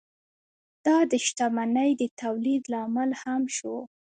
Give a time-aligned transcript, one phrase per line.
[0.85, 3.75] دا د شتمنۍ د تولید لامل هم شو.